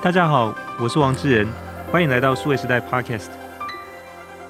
[0.00, 1.48] 大家好，我是王志仁，
[1.90, 3.30] 欢迎来到数位时代 Podcast。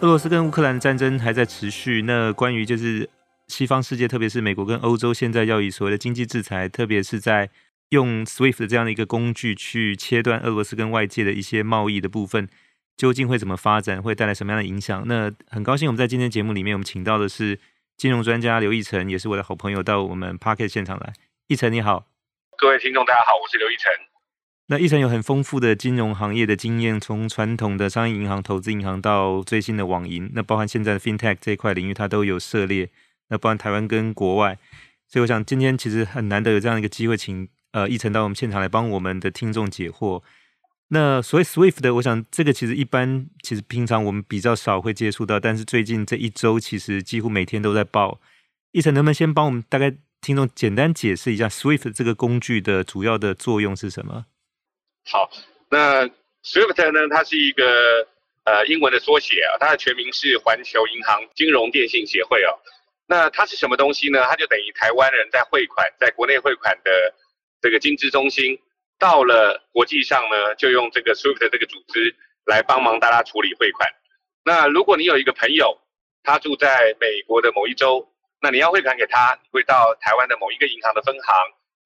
[0.00, 3.08] 俄罗斯跟乌克兰战争还在持续，那关于就是
[3.46, 7.48] 西方世界，特别是美国跟欧洲，现在要以所谓的经济制裁，特别是在
[7.88, 12.46] 用 SWIFT 这样的一个工具去切断俄罗斯跟外界的一些贸易的部分，
[12.99, 15.03] 究竟会怎么发展，会带来什么样的影响？
[15.06, 17.59] 那很高兴我们在今天节目里面，我们请到的是
[17.96, 21.15] 金融专家刘义成，也是我的好朋友，到我们 Podcast 现场来。
[21.46, 22.06] 义成你好，
[22.59, 23.91] 各位听众大家好，我是刘义成。
[24.70, 32.91] 那义成有很丰富的金融行业的经验，从传统的商业银行、投资银行到最新的网银，那包含现在的 FinTech 这一块领域，它都有涉猎。
[33.30, 34.59] 那包含台湾跟国外，
[35.09, 40.23] 所以我想今天其实很难得有这样一个机会，请呃义成到我们现场来帮我们的听众解惑。
[40.88, 48.21] 那所谓 SWIFT 的，我想这个其实一般其实平常我们比较少会接触到，但是最近这一周其实几乎每天都在报。
[48.73, 54.27] 义成能不能先帮我们大概听众简单解释一下 SWIFT 这个工具的主要的作用是什么？
[55.07, 55.30] 好，
[55.70, 56.07] 那
[56.43, 57.09] SWIFT 呢？
[57.15, 58.07] 它是一个
[58.45, 62.59] 呃英文的缩写啊，它的全名是环球银行金融电信协会哦。
[63.07, 64.22] 那它是什么东西呢？
[64.28, 67.14] 它就等于台湾人在汇款，在国内汇款的
[67.62, 68.58] 这个金资中心，
[68.98, 73.88] 到了国际上呢，就用这个 SWIFT 这个组织来帮忙大家处理汇款。
[74.44, 75.78] 那如果你有一个朋友，
[76.22, 78.06] 他住在美国的某一州，
[78.42, 81.34] 那你要汇款给他，会到台湾的某一个银行的分行。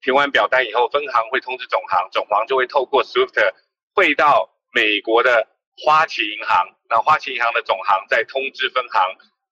[0.03, 3.55] 填完表单以后，分行会通知总行，总行就会透过 SWIFT
[3.95, 9.01] 汇到美国的花旗银行，那花旗银行的总行再通知分行，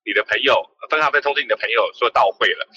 [0.03, 2.67] 你的朋友，分行再通知你的朋友说到汇了，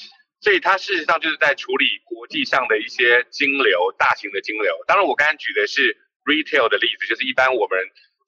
[0.41, 4.72] 所以它事实上就是在处理国际上的一些金流，大型的金流。
[4.86, 7.78] 当然，我刚才举的是 retail 的例子，就是一般我们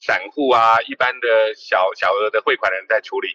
[0.01, 3.29] 散户啊，一般的小小额的汇款人在处理。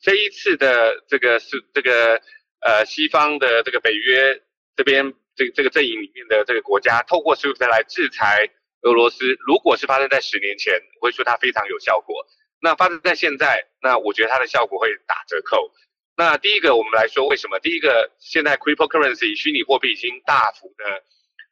[0.00, 2.22] 这一次的这个是这个
[2.60, 4.40] 呃西方的这个北约
[4.76, 5.14] 这边。
[5.38, 8.50] 这个这个阵营里面的这个国家透过 SWIFT 来制裁
[8.82, 12.26] 俄罗斯，如果是发生在十年前，我会说它非常有效果。
[12.60, 15.70] 那发生在现在，那我觉得它的效果会打折扣。
[16.16, 17.60] 那第一个，我们来说为什么？
[17.60, 21.04] 第一个，现在 cryptocurrency 虚拟货币已经大幅的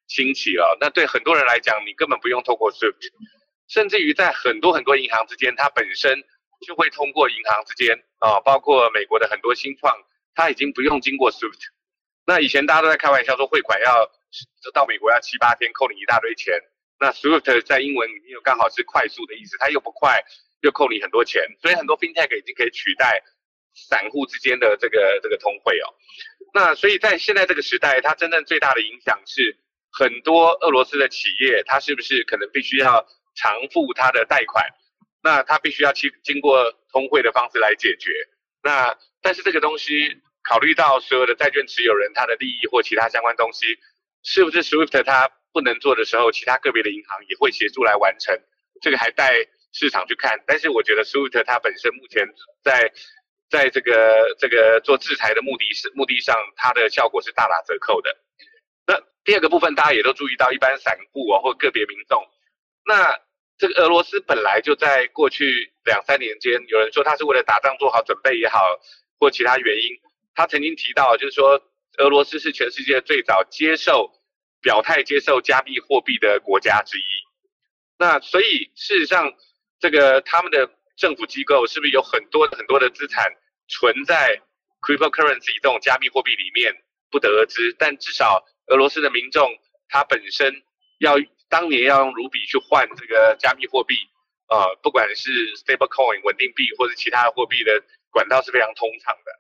[0.09, 0.77] 兴起了。
[0.81, 3.13] 那对很多人来讲，你根本不用透过 SWIFT，
[3.69, 6.25] 甚至于在很多很多银行之间，它本身
[6.67, 9.95] 就会通过银行之间啊，包括美国的很多新创，
[10.35, 11.76] 它已经不用经过 SWIFT。
[12.27, 14.11] 那以前大家都在开玩笑说汇款要
[14.75, 16.53] 到美国要七八天，扣你一大堆钱。
[16.99, 20.25] 那 SWIFT 在英文里面又刚好是快速的意思，它又不快，
[20.63, 23.23] 又扣你很多钱，所以很多 FinTech 已经可以取代
[23.75, 25.87] 散户之间的这个这个通汇哦。
[26.53, 29.57] 那所以在现在这个时代，它真正最大的影响是
[29.93, 34.67] 很多俄罗斯的企业，它是不是可能必须要偿付它的贷款？
[35.23, 38.11] 那它必须要去经过通汇的方式来解决。
[38.63, 40.23] 那但是这个东西。
[40.49, 43.67] 考虑到所有的债券持有人他的利益或其他相关东西，
[44.23, 48.39] 是不是 SWIFT 它不能做的时候，其他个别的银行也会协助来完成？
[48.81, 49.35] 这个还待
[49.73, 50.39] 市场去看。
[50.47, 52.25] 但是我觉得 SWIFT 它本身目前
[52.63, 52.93] 在
[53.51, 58.17] 在这个这个做制裁的目的是目的上，它的效果是大打折扣的。
[58.87, 62.23] 那第二个部分大家也都注意到，一般散户啊或个别民众，
[62.85, 63.19] 那
[63.59, 68.61] 这个俄罗斯本来就在过去两三年间，有人说他是为了打仗做好准备也好，
[69.19, 69.99] 或其他原因。
[70.37, 71.61] 他曾经提到，就是说，
[71.99, 74.13] 俄罗斯是全世界最早接受
[74.61, 77.03] 表态接受加密货币的国家之一。
[77.99, 79.33] 那所以事实上，
[79.81, 83.33] 这个他们的政府机构是不是有很多很多的资产
[83.67, 84.41] 存在
[84.83, 86.75] cryptocurrency 这种加密货币里面，
[87.11, 87.75] 不得而知。
[87.79, 89.51] 但至少俄罗斯的民众
[89.89, 90.63] 他本身
[90.99, 91.17] 要
[91.49, 93.95] 当年要用卢比去换这个加密货币，
[94.49, 99.33] 呃，不管是 stable coin 稳定币或者其他的货币的管道是非常通畅的。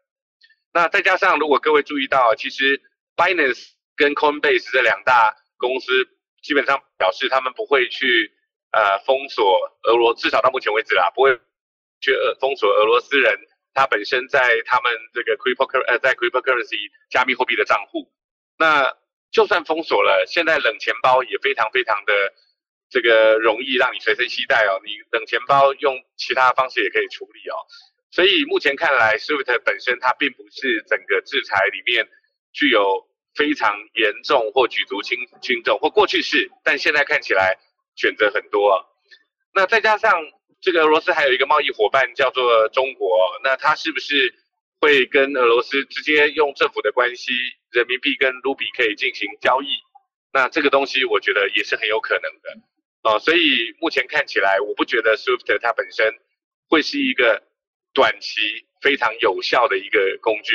[0.76, 2.82] 那再加上，如果各位注意到，其实
[3.16, 5.86] Binance 跟 Coinbase 这两大公司
[6.42, 8.30] 基本上表示他们不会去
[8.72, 11.34] 呃封锁俄罗，至少到目前为止啦，不会
[12.02, 13.40] 去呃封锁俄罗斯人
[13.72, 16.76] 他本身在他们这个 crypto 呃在 cryptocurrency
[17.08, 18.12] 加密货币的账户。
[18.58, 18.94] 那
[19.30, 22.12] 就算封锁了，现在冷钱包也非常非常的
[22.90, 27.64] 这个容易让你随身携带哦，你冷钱包用其他方式也可以处理哦。
[28.16, 32.08] 所以目前看来，SWIFT 本身它并不是整个制裁里面
[32.50, 37.58] 具有非常严重或举足轻轻重，或过去式，但现在看起来
[37.94, 38.82] 选择很多。
[39.52, 40.10] 那再加上
[40.62, 44.34] 这个俄罗斯还有一个贸易伙伴叫做中国，那它是不是
[44.80, 47.32] 会跟俄罗斯直接用政府的关系，
[47.72, 49.66] 人民币跟卢比可以进行交易？
[50.32, 53.18] 那这个东西我觉得也是很有可能的啊。
[53.18, 56.14] 所以目前看起来，我不觉得 SWIFT 它本身
[56.70, 57.42] 会是一个。
[57.96, 58.38] 短期
[58.82, 60.52] 非常有效的一个工具，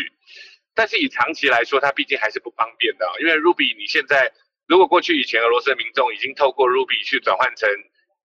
[0.75, 3.05] 但是以长期来说，它毕竟还是不方便的。
[3.19, 4.31] 因为 Ruby 你现在
[4.67, 7.67] 如果过去以前俄罗斯的民众已经透过 Ruby 去转换成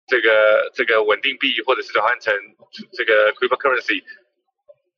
[0.06, 2.34] 这个这个稳定币，或者是转换成
[2.92, 4.04] 这个 cryptocurrency，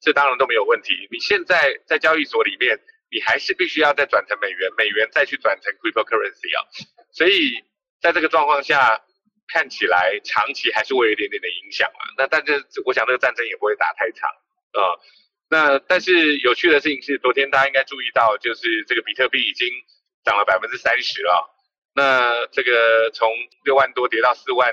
[0.01, 1.07] 这当然都没有问题。
[1.13, 2.77] 你现在在交易所里面，
[3.13, 6.67] 你还是必须要再转成美元，美元再去转成 cryptocurrency 啊。
[7.13, 7.63] 所以
[8.03, 9.01] 在这个状况下，
[9.53, 12.03] 看起来长期还是会有一点点的影响啊。
[12.17, 14.29] 那但是我想这个战争也不会打太长
[14.73, 14.97] 啊。
[15.51, 19.69] 那但是有趣的事情是，昨天大家应该注意到，就是这个比特币已经
[20.25, 21.51] 涨了百分之三十了。
[21.93, 23.29] 那这个从
[23.65, 24.73] 六万多跌到四万，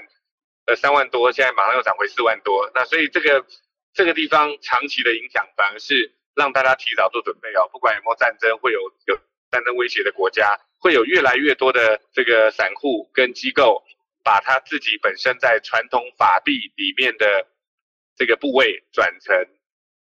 [0.68, 2.70] 呃三万多，现在马上又涨回四万多。
[2.76, 3.44] 那所以这个
[3.92, 7.68] 这个地方长期的影响，反而是让大家提早做准备哦。
[7.72, 9.18] 不管有没有战争，会有有
[9.50, 13.84] 战争威胁的国家，会有越来越多的这个散户跟机构，
[14.28, 17.48] 把他自己本身在传统法币里面的
[18.18, 19.34] 这个部位转成。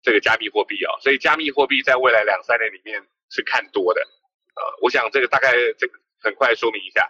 [0.06, 7.10] 这个加密货币哦，所以加密货币在未来两三年里面是看多的，呃，我想这个大概这个很快说明一下。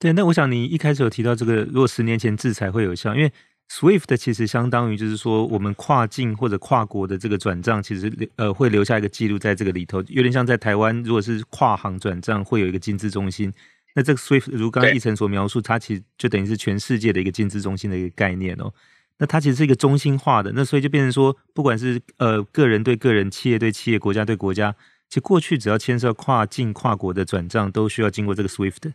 [0.00, 3.32] 对，那我想你一开始有提到这个，如果十年前制裁会有效，因为
[3.70, 13.54] SWIFT 其实相当于就是说我们跨境或者跨国的这个转账，其实呃会留下一个记录在这个里头，有点像在台湾如果是跨行转账会有一个金资中心，
[13.94, 18.72] 那这个 SWIFT 如刚刚奕成所描述，它其实就等于是全世界的一个金资中心的一个概念哦。
[19.18, 24.74] 那它其实是一个中心化的，那所以就变成说，不管是呃个人对个人、企业对企业、国家对国家，
[25.08, 28.92] 其实过去只要牵涉跨境跨国的转账，都需要经过这个 SWIFT。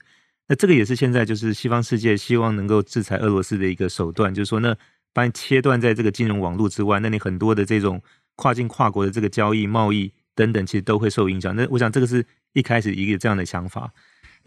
[0.47, 4.75] 那这个也是现在就是西方世界希望能够制裁俄罗斯的一个手段，就是说，那
[5.13, 8.01] 把你切断在这个金融网络之外，那你很多的这种
[8.35, 11.55] 跨境跨国的这个交易、贸易等等，其实都会受影响。
[11.55, 13.91] 那我想这个是一开始一个这样的想法。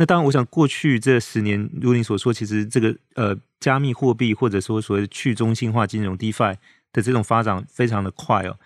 [0.01, 6.57] 那当然，我想过去这十年，如你所说，其实这个呃，加密货币或者说所谓去中心化金融 DeFi
[6.91, 8.57] 的这种发展非常的快哦。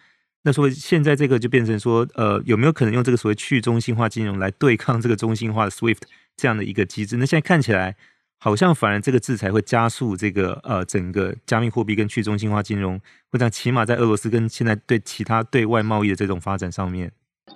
[0.42, 6.02] 那所以现在这个就变成说，呃，有没有可能用这个所谓去中心化金融来对抗这个中心化的 SWIFT
[6.36, 7.16] 这样的一个机制？
[7.16, 7.96] 那现在看起来
[8.38, 13.00] 好像反而这个制裁会加速这个呃整个加密货币跟去中心化金融，
[13.32, 17.10] 或者起码在俄罗斯跟现在对其他对外贸易的这种发展上面。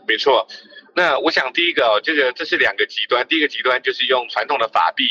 [0.08, 0.44] 没错。
[0.98, 3.24] 那我想第一个哦，这个这是两个极端。
[3.28, 5.04] 第一个极端就是用传统的法币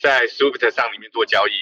[0.00, 1.52] 在 SWIFT 上里面做交易，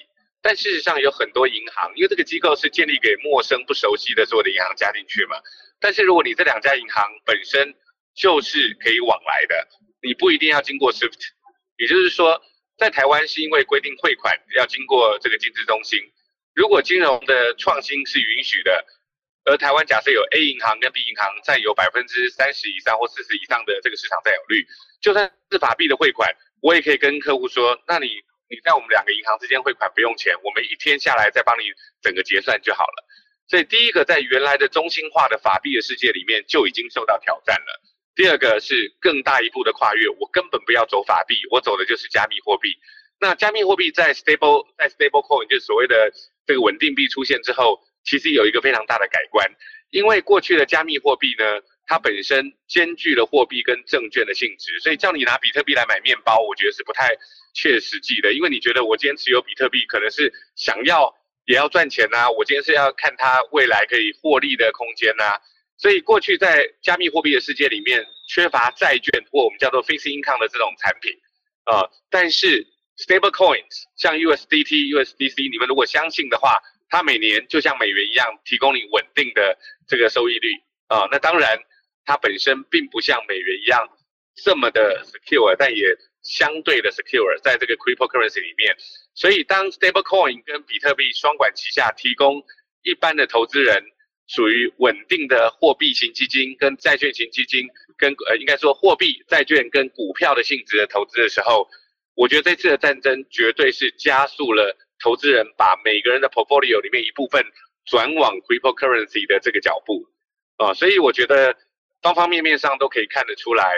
[0.41, 5.35] 但事实上有很多银行，因为这个机构是建立给陌生不熟悉的所有的银行加进去嘛。
[5.81, 7.75] 但是如果你这两家银行本身
[8.15, 9.67] 就是可以往来的，
[10.01, 11.19] 你不一定要经过 SWIFT。
[11.77, 12.41] 也就是说，
[12.79, 15.99] 在台湾是因为规定汇款要经过这个金资中心，
[16.55, 18.87] 如果金融的创新是允许的。
[19.47, 24.67] 而台湾假设有 A 银行跟 B 银行占有百分之三十以上或四十以上的这个市场占有率，
[25.01, 26.29] 就算是法币的汇款，
[26.61, 28.09] 我也可以跟客户说，那你
[28.51, 31.63] 你在我们两个银行之间汇款不用钱，我们一天下来再帮你
[32.03, 33.07] 整个结算就好了。
[33.47, 37.81] 所以第一个在原来的中心化的法币的世界里面就已经受到挑战了。
[38.17, 42.75] 第二个是更大一步的跨越，我根本不要走法币，我走的就是加密货币。
[43.21, 46.13] 那加密货币在 stable 在 stable coin 就是所谓的
[46.47, 47.81] 这个稳定币出现之后。
[48.07, 49.51] 其实有一个非常大的改观，
[49.91, 51.45] 因为过去的加密货币呢，
[51.87, 57.17] 它本身兼具了货币跟证券的性质，所以叫你拿比特币来买面包，我觉得是不太
[57.53, 58.33] 切实际的。
[58.33, 61.13] 因为你觉得我今天持有比特币，可能是想要
[61.47, 65.39] 也要赚钱呐，我今天是要看它未来可以获利的空间呐。
[65.77, 71.13] 所以过去在加密货币的世界里面，缺乏债券或我们叫做 f i x e income 的这种产品、
[71.67, 72.67] 呃，但是
[72.97, 76.63] stable coins 像 USDT、USDC，你们如果相信的话。
[76.89, 80.49] 它每年就像美元一样提供你稳定的这个收益率
[80.89, 81.59] 啊、那当然
[82.05, 83.89] 它本身并不像美元一样
[84.37, 85.85] 这么的 secure，但也
[86.23, 88.77] 相对的 secure 在这个 cryptocurrency 里面。
[89.15, 92.41] 所以当 stablecoin 跟比特币双管齐下，提供
[92.83, 93.83] 一般的投资人
[94.29, 97.67] 属于稳定的货币型基金跟债券型基金
[97.97, 101.69] 跟呃应该说货币债券跟股票的性质的投资的时候，
[102.15, 104.77] 我觉得这次的战争绝对是加速了。
[104.99, 107.45] 投资人把每个人的 portfolio 里面一部分
[107.85, 110.07] 转往 cryptocurrency 的这个脚步。
[110.57, 111.55] 啊，所以我觉得
[112.01, 113.71] 方方面面上都可以看得出来，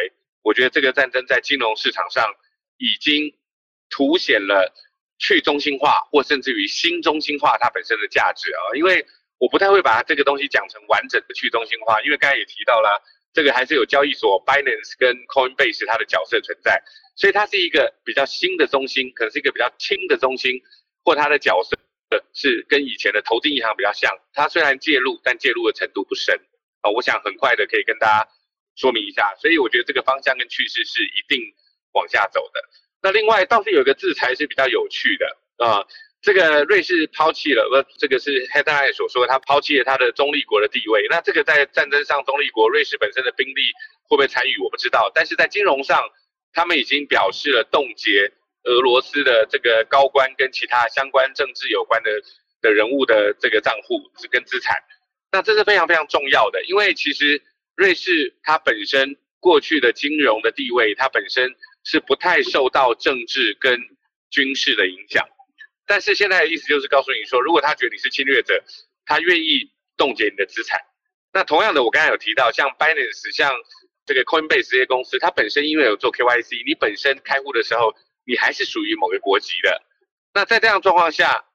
[0.43, 2.25] 我觉得这个战争在金融市场上
[2.77, 3.35] 已经
[3.91, 4.73] 凸显了
[5.19, 9.05] 去中心化或甚至于新中心化它本身的价值啊，因为
[9.39, 16.81] 我不太会把它这个东西讲成完整的去中心化，因为刚才也提到了这个还是有交易所 Binance 跟 Coinbase 它的角色存在，
[17.17, 20.63] 所以它是一个比较新的中心，可能是一个比较轻的中心。
[21.09, 21.75] 或他的角色
[22.35, 26.39] 是跟以前的投资银行比较像，他虽然介入，但介入的程度不深
[26.83, 26.91] 啊。
[26.91, 28.29] 我想很快的可以跟大家
[28.77, 31.41] 说明一下，所以我觉得这个方向跟趋势是一定
[31.93, 32.61] 往下走的。
[33.01, 35.87] 那另外倒是有个制裁是比较有趣的啊，
[36.21, 41.07] 这个瑞士抛弃了，不，这个是 headline 所说，他抛弃了他的中立国的地位。
[41.09, 43.73] 那这个在战争上中立国瑞士本身的兵力
[44.11, 46.05] 会不会参与，我不知道，但是在金融上。
[46.51, 48.33] 他们已经表示了冻结
[48.65, 52.11] 俄罗斯的这个高官跟其他相关政治有关的
[52.61, 54.01] 的人物的这个账户
[54.31, 54.77] 跟资产。
[55.31, 57.43] 那这是非常非常重要的，因为其实
[57.77, 63.79] 瑞士它本身过去的金融的地位，它本身是不太受到政治跟
[64.31, 65.27] 军事的影响。
[65.87, 68.63] 但是现在的意思就是告诉你说，如果他觉得你是侵略者，
[69.07, 70.81] 他愿意冻结你的资产。
[71.33, 73.53] 那同样的，我刚才有提到，像 Binance、像
[74.05, 77.95] 这个 Coinbase 这些公司，它本身因为有做 KYC，你本身开户的时候，
[78.29, 79.83] 你还是属于某个国籍的。
[80.35, 81.47] 那在这样状况下，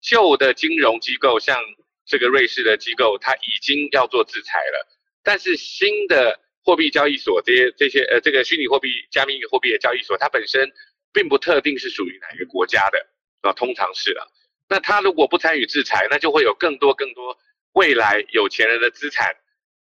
[0.00, 1.60] 旧的金融机构像
[2.06, 4.88] 这个瑞士的机构，它已经要做制裁了。
[5.22, 10.72] 但是新的货币交易所这些这些呃这个虚拟货币、加密货币的交易所，它本身
[11.12, 13.06] 并不特定是属于哪一个国家的
[13.42, 14.26] 啊，通常是了。
[14.70, 17.38] 那它如果不参与制裁，那就会有更多更多
[17.74, 19.36] 未来有钱人的资产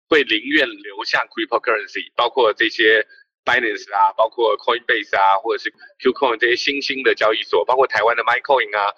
[0.09, 3.07] 会宁愿流向 cryptocurrency，包括这些
[3.45, 8.93] Binance 啊，包括 Coinbase 啊，或者是 Qcoin 这些新兴的交易所，包括台湾的 MyCoin 啊，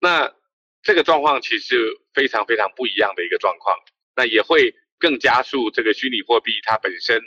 [0.00, 0.34] 那。
[0.82, 3.76] 这个状况其实非常非常不一样的一个状况，
[4.14, 7.20] 那也会更加速这个虚拟货币它本身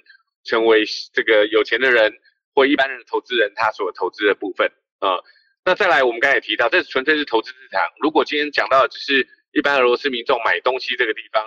[0.45, 2.09] 成为这个有钱的人
[2.55, 5.19] 或一般人的投资人他所投资的部分啊。
[5.65, 7.81] 那再来，我们刚才也提到，这纯粹是投资市场。
[7.99, 11.43] 如果今天讲到的只是一般俄罗斯民众买东西这个地方，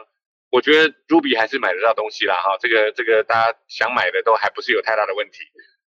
[0.52, 2.56] 我觉得 Ruby 还是买得到东西啦哈。
[2.60, 5.38] 这个这个大家想买的都还不是有太大的问题。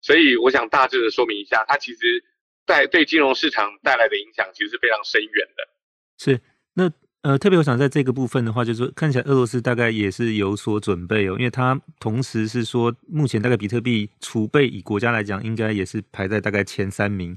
[0.00, 2.23] 所以我想大致的说明一下，它其实
[2.66, 5.68] 在对金融市场带来的影响其实是非常深远的。
[6.18, 6.40] 是，
[6.75, 6.90] 那
[7.23, 17.37] 呃，特别我想在这个部分的话，就是说看起来俄罗斯大概也是有所准备哦，因为它同时是说，目前大概比特币储备以国家来讲，应该也是排在大概前三名。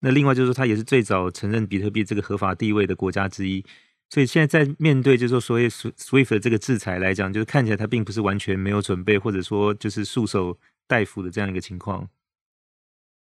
[0.00, 3.62] 那另外就是说，它也是最早承认比特币这个合法地位的国家之一。
[4.10, 12.08] 所以现在在面对就是说所谓 SWIFT 的这个制裁来讲，就是看起来它并不是完全没有准备，或者说就是束手待俘的这样一个情况。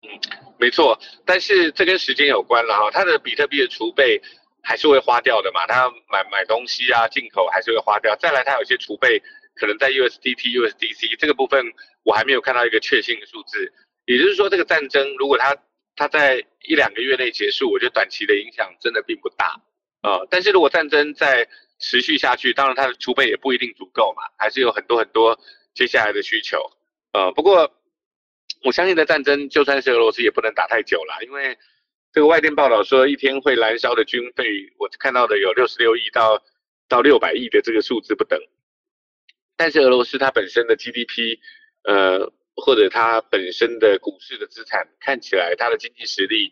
[0.03, 0.09] 嗯，
[0.57, 4.21] 没错，但是这跟时间有关了哈，它的比特币的储备。
[4.61, 8.13] 还是会花掉的嘛，他买买东西啊，进口还是会花掉。
[8.17, 9.17] 再来，他有些储备
[9.55, 11.65] 可能在 USDT、USDC 这个部分，
[12.03, 13.71] 我还没有看到一个确信的数字。
[14.05, 15.55] 也就是说，这个战争如果它
[15.95, 19.59] 它在一两个月内结束，我觉得短期的影响真的并不大、
[20.01, 20.27] 呃。
[20.29, 21.47] 但是如果战争再
[21.79, 25.39] 持续下去，当然它的储备也不一定足够嘛，还是有很多很多
[25.73, 26.59] 接下来的需求。
[27.13, 27.71] 呃，不过
[28.63, 31.57] 我相信的战争就算是俄罗斯也不能打太久了，因为。
[32.11, 34.43] 这个外电报道说，一天会燃烧的军费，
[34.79, 36.43] 我看到的有六十六亿到
[36.87, 38.41] 到六百亿的这个数字不等。
[39.55, 41.37] 但是俄罗斯它本身的 GDP，
[41.83, 46.51] 呃，或者它本身的股市的资产，看起来它的经济实力，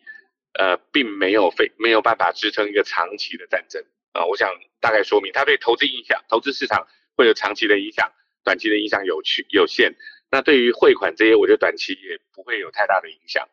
[0.53, 4.25] 呃，并没有非没有办法支撑一个长期的战争啊。
[4.25, 4.49] 我想
[4.79, 8.11] 大概说明，它对投资影响，投资市场会有长期的影响，
[8.43, 9.95] 短期的影响有去有限。
[10.29, 13.47] 那对于汇款这些，我觉得短期也不会有太大的影响。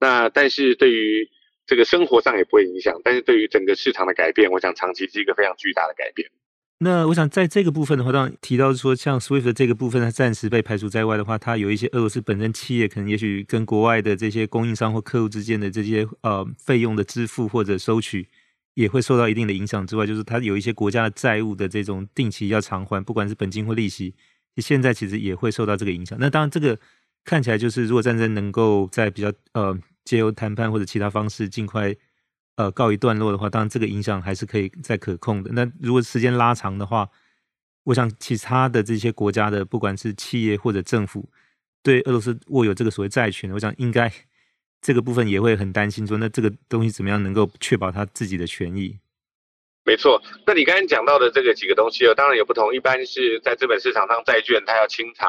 [0.00, 1.30] 那但是对于
[1.66, 6.30] 这个生活上也不会影响，但是对于整个市场的改变，我想长期是一个非常巨大的改变。
[6.80, 18.28] 那我想在这个部分的话，当然提到说，像 SWIFT 这个部分，它暂时被排除在外的话，它有一些俄罗斯本身企业可能也许跟国外的这些供应商或客户之间的这些呃费用的支付或者收取，
[18.74, 24.14] 也会受到一定的影响之外，就是它有一些国家的债务的这种定期要偿还，不管是本金或利息，
[24.58, 26.16] 现在其实也会受到这个影响。
[26.20, 26.78] 那当然，这个
[27.24, 29.78] 看起来就是如果战争能够在比较呃。
[30.04, 31.94] 借由谈判或者其他方式尽快
[32.58, 35.50] 呃告一段落的话，当然这个影响还是可以再可控的。
[35.52, 37.08] 那如果时间拉长的话，
[37.84, 41.30] 我想其他的这些国家的不管是企业或者政府
[41.84, 44.12] 对俄罗斯握有这个所谓债权，我想应该
[44.82, 48.98] 这个部分也会很担心说，那这个东西怎么样能够确保他自己的权益？
[49.84, 55.28] 没错，那你刚刚讲到的这个几个东西哦，当然有不同，一般是在资本市场上债券它要清偿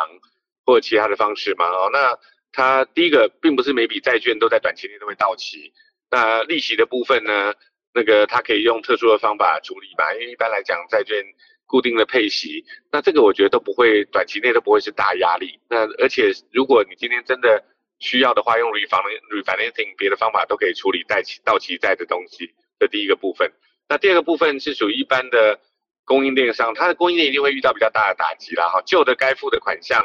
[0.66, 2.18] 或其他的方式嘛哦那。
[2.52, 5.72] 它第一个并不是每笔债券都在短期内都会到期，
[6.12, 7.54] 那利息的部分呢，
[7.94, 11.24] 那个它可以用特殊的方法处理吧，因为一般来讲债券
[11.66, 15.60] 固定的配息，那这个我觉得都不会短期内都不会是大压力。
[15.70, 17.64] 那而且如果你今天真的
[18.00, 22.50] 需要的话，用 refinancing 别的方法都可以处理到期到期债的东西。
[22.80, 23.52] 这第一个部分，
[23.88, 25.60] 那第二个部分是属于一般的
[26.06, 30.04] 供应链上，它的供应链一定会遇到比较大的打击啦哈，旧的该付的款项，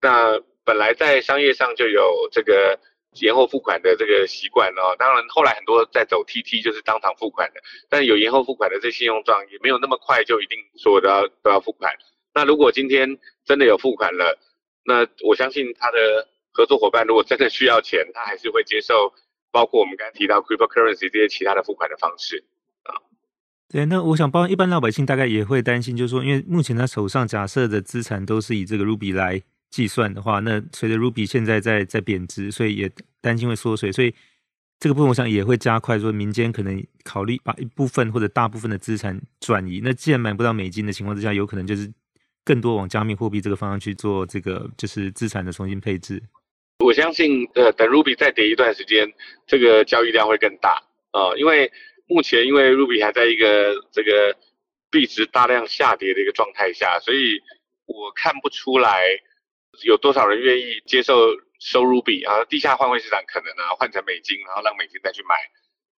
[0.00, 0.40] 那。
[0.68, 2.78] 本来在商业上就有这个
[3.14, 11.92] 延后付款的这个习惯哦，当然后来很多在走 TT 就是当场付款的，但有延后付款的这信用状也没有那么快就一定所有都要都要付款。
[12.34, 14.38] 那如果今天真的有付款了，
[14.84, 19.12] 那我相信他的合作伙伴如果真的需要钱，他还是会接受
[19.50, 22.44] 包括我们刚才提到 cryptocurrency 这些其他的付款的方式
[22.84, 22.94] 啊。
[23.68, 29.42] 对，那我想包一般老百姓大概也会担心，就是说，因为目前他手上假设的资产都是以这个 Ruby 来。
[29.70, 34.14] 计算的话，那随着 Ruby 现在在在贬值，所以也担心会缩水，所以
[34.80, 39.80] 这个部分我想也会加快说民间可能考虑把一部分或者大部分的资产转移。
[39.82, 41.92] 那既然买不到美金的情况之下，有可能就是
[42.44, 46.22] 更多往加密货币这个方向去做这个就是资产的重新配置。
[46.78, 49.12] 我相信，呃，等 Ruby 再跌一段时间，
[49.46, 51.70] 这个交易量会更大啊，因为
[52.06, 54.34] 目前因为 Ruby 还在一个这个
[54.90, 57.40] 币值大量下跌的一个状态下，所以
[57.86, 59.02] 我看不出来
[59.82, 65.34] 有多少人愿意接受收 Ruby 啊，地下换汇市场可能啊换成美金，然后让美金再去买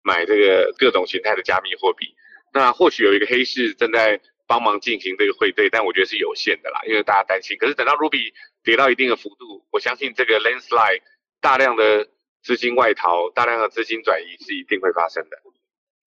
[0.02, 2.06] 买这个各种形态的加密货币。
[2.52, 7.56] 那或许有一个黑市正在帮忙进行这个汇兑，但我觉得是有限的啦，因为大家担心。
[7.58, 8.32] 可是等到 Ruby
[8.64, 11.02] 跌到一定的幅度，我相信这个 landslide
[11.40, 12.08] 大量的
[12.42, 15.38] 资金外逃、大量的资金转移是一定会发生的。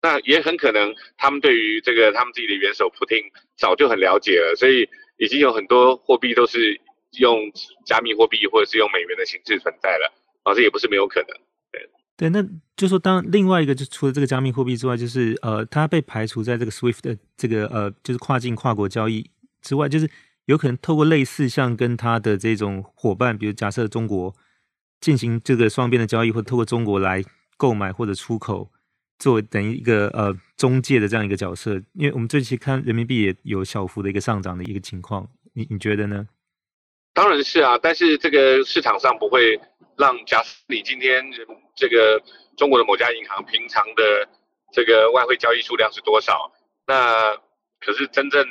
[0.01, 3.23] 那也很可能他们对于这个他们自己的元首普丁
[3.55, 6.81] 早就很了解了，所以已经有很多货币都是
[7.19, 7.51] 用
[7.85, 11.29] 加密货币或者是用美元的形式存在了啊，这也不是没有可能。
[11.71, 12.43] 对对，那
[12.75, 19.29] 就说当另外一个就除了这个加密货币之外，就是呃，它被排除在这个 SWIFT 的这个呃，就是跨境跨国交易
[19.61, 20.09] 之外，就是。
[20.45, 24.35] 有可能透过类似像跟他的这种伙伴，比如假设中国
[24.99, 27.23] 进行这个双边的交易，或透过中国来
[27.55, 28.69] 购买或者出口，
[29.17, 31.81] 作为等于一个呃中介的这样一个角色。
[31.93, 36.27] 因为我们最近看人民币也有小幅的一个上涨的一个情况，你你觉得呢？
[37.13, 39.59] 当然是啊，但是这个市场上不会
[39.97, 41.23] 让，假设你今天
[41.75, 42.21] 这个
[42.57, 44.27] 中国的某家银行平常的
[44.71, 46.51] 这个外汇交易数量是多少，
[46.85, 47.35] 那
[47.79, 48.45] 可是真正。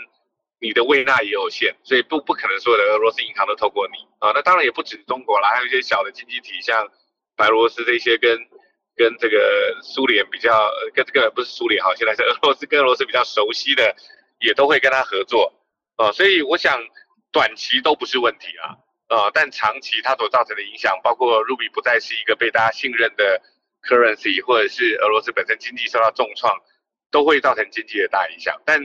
[0.65, 4.31] 你的胃纳也有限，所以不不可能所有的俄罗斯银行都透过你啊。
[4.33, 6.89] 那当然也不止中国啦，还有一些小的经济体，像
[7.35, 8.39] 白罗斯这些跟
[8.95, 13.97] 跟这个苏联比较，跟这个不是苏联哈，现在是俄罗斯跟俄罗斯比较熟悉的，
[14.39, 15.53] 也都会跟他合作
[15.97, 16.13] 啊。
[16.13, 16.81] 所以我想
[17.33, 18.77] 短期都不是问题啊
[19.09, 23.43] 呃，但长期它所造成的影响，包括 Ruby 不再是一个被大家信任的
[23.83, 26.57] currency，或者是俄罗斯本身经济受到重创，
[27.11, 28.81] 都会造成经济的大影响，但。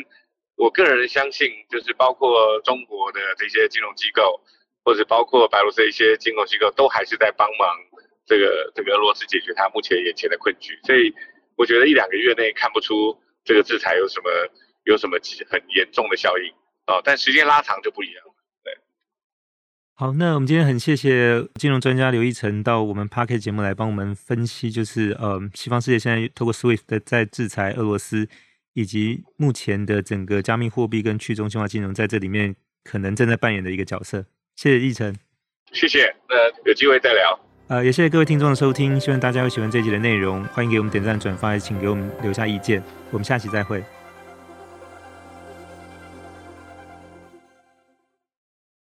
[0.59, 4.41] 我个人相信，就是包括中国的这些金融机构，
[4.83, 7.77] 或者包括白罗斯一些金融机构，都还是在帮忙
[8.25, 10.73] 这个这个俄罗斯解决它目前眼前的困局。
[10.83, 11.13] 所以
[11.57, 14.31] 我觉得一两个月内看不出这个制裁有什么
[14.83, 16.51] 有什么很严重的效应
[16.85, 18.23] 啊，但时间拉长就不一样。
[19.97, 28.27] 对，好，那我们今天很谢谢金融专家刘义成到我们 Podcast 节目来帮我们分析，就是呃，西方世界现在透过 SWIFT 在制裁俄罗斯。
[28.77, 34.23] 以及目前的整个加密货币跟去中心化金融在这里面可能正在扮演的一个角色。
[34.55, 35.15] 谢谢义成，
[35.71, 37.39] 谢谢，那有机会再聊。
[37.69, 42.83] 呃，也谢谢各位听众的收听，希望大家会喜欢这一集的内容，欢迎给我们点赞转发，也请给我们留下意见。
[43.09, 43.83] 我们下期再会。